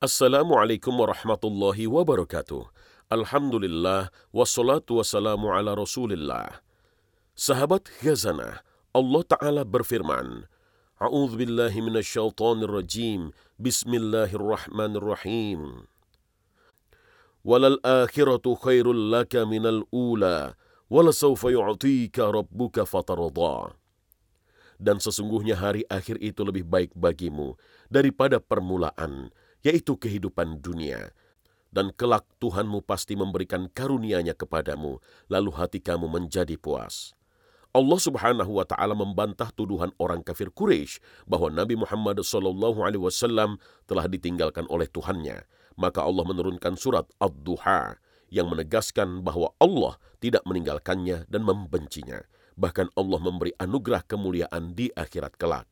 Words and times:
Assalamualaikum 0.00 0.96
warahmatullahi 0.96 1.84
wabarakatuh. 1.84 2.64
Alhamdulillah, 3.12 4.08
wassalatu 4.32 4.96
wassalamu 4.96 5.52
ala 5.52 5.76
rasulillah. 5.76 6.64
Sahabat 7.36 7.84
Ghazanah, 8.00 8.64
Allah 8.96 9.22
Ta'ala 9.28 9.60
berfirman, 9.60 10.48
A'udhu 10.96 11.44
billahi 11.44 11.84
minasyaitanir 11.84 12.72
rajim, 12.72 13.36
Bismillahirrahmanirrahim. 13.60 15.84
Walal 17.44 17.76
akhiratu 17.84 18.56
khairul 18.56 19.12
laka 19.12 19.44
minal 19.44 19.84
ula, 19.92 20.56
walasawfa 20.88 21.52
yu'tika 21.52 22.32
rabbuka 22.32 22.88
fatardah. 22.88 23.76
Dan 24.80 24.96
sesungguhnya 24.96 25.60
hari 25.60 25.84
akhir 25.92 26.16
itu 26.24 26.40
lebih 26.40 26.64
baik 26.64 26.96
bagimu 26.96 27.52
daripada 27.92 28.40
permulaan, 28.40 29.28
yaitu 29.64 29.96
kehidupan 29.96 30.60
dunia. 30.60 31.12
Dan 31.70 31.94
kelak 31.94 32.26
Tuhanmu 32.42 32.82
pasti 32.82 33.14
memberikan 33.14 33.70
karunia-Nya 33.70 34.34
kepadamu, 34.34 34.98
lalu 35.30 35.50
hati 35.54 35.78
kamu 35.78 36.10
menjadi 36.10 36.58
puas. 36.58 37.14
Allah 37.70 38.02
Subhanahu 38.02 38.58
wa 38.58 38.66
taala 38.66 38.98
membantah 38.98 39.54
tuduhan 39.54 39.94
orang 40.02 40.26
kafir 40.26 40.50
Quraisy 40.50 40.98
bahwa 41.30 41.54
Nabi 41.54 41.78
Muhammad 41.78 42.18
sallallahu 42.18 42.82
alaihi 42.82 42.98
wasallam 42.98 43.62
telah 43.86 44.10
ditinggalkan 44.10 44.66
oleh 44.66 44.90
Tuhannya. 44.90 45.46
Maka 45.78 46.02
Allah 46.02 46.26
menurunkan 46.26 46.74
surat 46.74 47.06
Ad-Duha 47.22 48.02
yang 48.34 48.50
menegaskan 48.50 49.22
bahwa 49.22 49.54
Allah 49.62 50.02
tidak 50.18 50.42
meninggalkannya 50.50 51.30
dan 51.30 51.46
membencinya. 51.46 52.26
Bahkan 52.58 52.90
Allah 52.98 53.20
memberi 53.22 53.54
anugerah 53.54 54.02
kemuliaan 54.02 54.74
di 54.74 54.90
akhirat 54.90 55.38
kelak. 55.38 55.70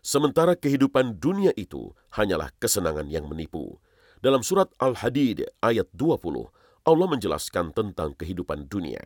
Sementara 0.00 0.54
kehidupan 0.54 1.18
dunia 1.18 1.50
itu 1.58 1.92
hanyalah 2.14 2.54
kesenangan 2.62 3.10
yang 3.10 3.26
menipu. 3.26 3.82
Dalam 4.18 4.42
surat 4.42 4.70
Al-Hadid 4.82 5.46
ayat 5.62 5.86
20, 5.94 6.50
Allah 6.86 7.06
menjelaskan 7.06 7.70
tentang 7.70 8.14
kehidupan 8.18 8.66
dunia. 8.66 9.02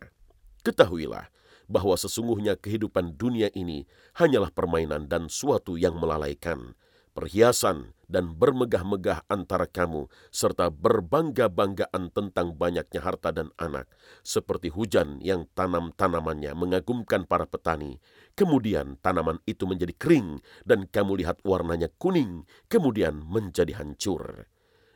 Ketahuilah 0.62 1.28
bahwa 1.66 1.96
sesungguhnya 1.96 2.54
kehidupan 2.60 3.16
dunia 3.16 3.48
ini 3.56 3.88
hanyalah 4.16 4.52
permainan 4.52 5.08
dan 5.08 5.26
suatu 5.32 5.80
yang 5.80 5.96
melalaikan, 5.98 6.76
perhiasan 7.16 7.96
dan 8.12 8.36
bermegah-megah 8.36 9.24
antara 9.32 9.64
kamu, 9.64 10.12
serta 10.28 10.68
berbangga-banggaan 10.68 12.12
tentang 12.12 12.52
banyaknya 12.52 13.00
harta 13.00 13.32
dan 13.32 13.48
anak, 13.56 13.88
seperti 14.20 14.68
hujan 14.68 15.16
yang 15.24 15.48
tanam-tanamannya 15.56 16.52
mengagumkan 16.52 17.24
para 17.24 17.48
petani. 17.48 17.96
Kemudian 18.36 19.00
tanaman 19.00 19.40
itu 19.48 19.64
menjadi 19.64 19.96
kering, 19.96 20.44
dan 20.68 20.84
kamu 20.92 21.24
lihat 21.24 21.40
warnanya 21.40 21.88
kuning, 21.96 22.44
kemudian 22.68 23.24
menjadi 23.24 23.80
hancur. 23.80 24.44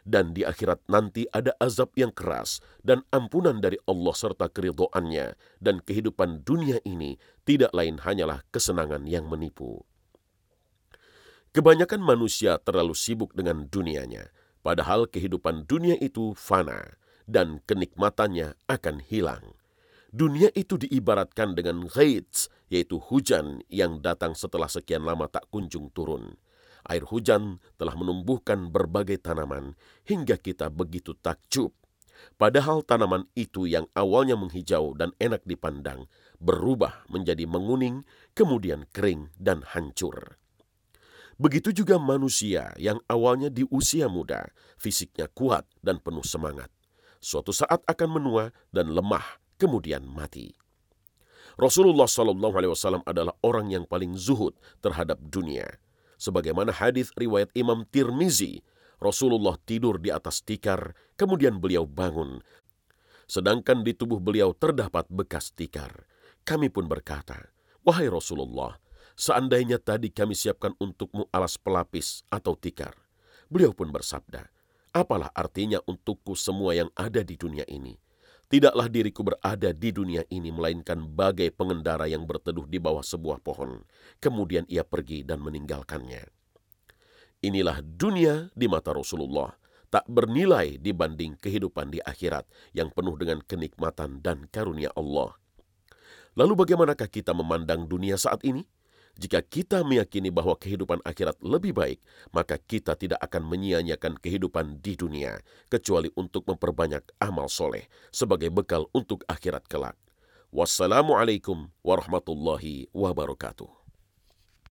Dan 0.06 0.30
di 0.30 0.46
akhirat 0.46 0.86
nanti 0.86 1.26
ada 1.34 1.50
azab 1.58 1.90
yang 1.98 2.14
keras 2.14 2.62
dan 2.86 3.02
ampunan 3.10 3.58
dari 3.58 3.74
Allah 3.90 4.14
serta 4.14 4.46
keridoannya, 4.46 5.34
dan 5.58 5.82
kehidupan 5.82 6.46
dunia 6.46 6.78
ini 6.86 7.18
tidak 7.42 7.74
lain 7.74 7.98
hanyalah 7.98 8.46
kesenangan 8.54 9.02
yang 9.10 9.26
menipu. 9.26 9.82
Kebanyakan 11.56 12.04
manusia 12.04 12.60
terlalu 12.60 12.92
sibuk 12.92 13.32
dengan 13.32 13.64
dunianya, 13.64 14.28
padahal 14.60 15.08
kehidupan 15.08 15.64
dunia 15.64 15.96
itu 16.04 16.36
fana 16.36 17.00
dan 17.24 17.64
kenikmatannya 17.64 18.60
akan 18.68 19.00
hilang. 19.00 19.56
Dunia 20.12 20.52
itu 20.52 20.76
diibaratkan 20.76 21.56
dengan 21.56 21.88
ghaits, 21.88 22.52
yaitu 22.68 23.00
hujan 23.00 23.64
yang 23.72 24.04
datang 24.04 24.36
setelah 24.36 24.68
sekian 24.68 25.08
lama 25.08 25.32
tak 25.32 25.48
kunjung 25.48 25.88
turun. 25.96 26.36
Air 26.92 27.08
hujan 27.08 27.64
telah 27.80 27.96
menumbuhkan 27.96 28.68
berbagai 28.68 29.24
tanaman 29.24 29.80
hingga 30.04 30.36
kita 30.36 30.68
begitu 30.68 31.16
takjub. 31.16 31.72
Padahal 32.36 32.84
tanaman 32.84 33.32
itu 33.32 33.64
yang 33.64 33.88
awalnya 33.96 34.36
menghijau 34.36 34.92
dan 34.92 35.16
enak 35.16 35.40
dipandang, 35.48 36.04
berubah 36.36 37.08
menjadi 37.08 37.48
menguning, 37.48 38.04
kemudian 38.36 38.84
kering 38.92 39.32
dan 39.40 39.64
hancur. 39.64 40.36
Begitu 41.36 41.84
juga 41.84 42.00
manusia 42.00 42.72
yang 42.80 42.96
awalnya 43.12 43.52
di 43.52 43.68
usia 43.68 44.08
muda, 44.08 44.48
fisiknya 44.80 45.28
kuat 45.28 45.68
dan 45.84 46.00
penuh 46.00 46.24
semangat. 46.24 46.72
Suatu 47.20 47.52
saat 47.52 47.84
akan 47.84 48.08
menua 48.08 48.56
dan 48.72 48.88
lemah, 48.88 49.24
kemudian 49.60 50.00
mati. 50.04 50.56
Rasulullah 51.56 52.08
Shallallahu 52.08 52.56
Alaihi 52.56 52.72
Wasallam 52.72 53.04
adalah 53.04 53.36
orang 53.40 53.72
yang 53.72 53.84
paling 53.88 54.16
zuhud 54.16 54.56
terhadap 54.84 55.20
dunia. 55.28 55.80
Sebagaimana 56.16 56.72
hadis 56.72 57.12
riwayat 57.16 57.52
Imam 57.52 57.84
Tirmizi, 57.88 58.64
Rasulullah 58.96 59.60
tidur 59.64 60.00
di 60.00 60.08
atas 60.08 60.40
tikar, 60.40 60.96
kemudian 61.20 61.60
beliau 61.60 61.84
bangun. 61.84 62.40
Sedangkan 63.28 63.84
di 63.84 63.92
tubuh 63.92 64.20
beliau 64.20 64.56
terdapat 64.56 65.04
bekas 65.12 65.52
tikar. 65.52 66.08
Kami 66.48 66.72
pun 66.72 66.88
berkata, 66.88 67.52
Wahai 67.84 68.08
Rasulullah, 68.08 68.80
Seandainya 69.16 69.80
tadi 69.80 70.12
kami 70.12 70.36
siapkan 70.36 70.76
untukmu 70.76 71.24
alas 71.32 71.56
pelapis 71.56 72.20
atau 72.28 72.52
tikar. 72.52 72.92
Beliau 73.48 73.72
pun 73.72 73.88
bersabda, 73.88 74.44
apalah 74.92 75.32
artinya 75.32 75.80
untukku 75.88 76.36
semua 76.36 76.76
yang 76.76 76.92
ada 76.92 77.24
di 77.24 77.40
dunia 77.40 77.64
ini. 77.64 77.96
Tidaklah 78.46 78.86
diriku 78.86 79.26
berada 79.26 79.72
di 79.72 79.90
dunia 79.90 80.22
ini, 80.28 80.52
melainkan 80.52 81.02
bagai 81.02 81.50
pengendara 81.50 82.06
yang 82.06 82.28
berteduh 82.28 82.68
di 82.68 82.78
bawah 82.78 83.02
sebuah 83.02 83.42
pohon. 83.42 83.82
Kemudian 84.22 84.68
ia 84.70 84.84
pergi 84.86 85.26
dan 85.26 85.42
meninggalkannya. 85.42 86.28
Inilah 87.42 87.82
dunia 87.82 88.52
di 88.54 88.70
mata 88.70 88.92
Rasulullah, 88.94 89.50
tak 89.90 90.06
bernilai 90.06 90.76
dibanding 90.76 91.40
kehidupan 91.40 91.88
di 91.88 92.04
akhirat 92.04 92.44
yang 92.76 92.92
penuh 92.92 93.16
dengan 93.16 93.40
kenikmatan 93.42 94.20
dan 94.20 94.44
karunia 94.52 94.92
Allah. 94.92 95.34
Lalu 96.36 96.52
bagaimanakah 96.52 97.08
kita 97.08 97.32
memandang 97.32 97.88
dunia 97.88 98.20
saat 98.20 98.44
ini? 98.44 98.62
Jika 99.16 99.40
kita 99.40 99.80
meyakini 99.80 100.28
bahwa 100.28 100.52
kehidupan 100.60 101.00
akhirat 101.00 101.40
lebih 101.40 101.72
baik, 101.72 102.04
maka 102.36 102.60
kita 102.60 102.92
tidak 102.92 103.16
akan 103.24 103.48
menyia-nyiakan 103.48 104.20
kehidupan 104.20 104.84
di 104.84 104.92
dunia, 104.92 105.40
kecuali 105.72 106.12
untuk 106.20 106.44
memperbanyak 106.44 107.00
amal 107.16 107.48
soleh 107.48 107.88
sebagai 108.12 108.52
bekal 108.52 108.92
untuk 108.92 109.24
akhirat 109.24 109.64
kelak. 109.72 109.96
Wassalamualaikum 110.52 111.72
warahmatullahi 111.80 112.92
wabarakatuh. 112.92 113.85